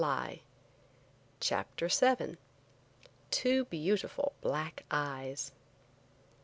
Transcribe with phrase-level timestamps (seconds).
[1.39, 2.35] CHAPTER VII.
[3.29, 5.51] "TWO BEAUTIFUL BLACK EYES."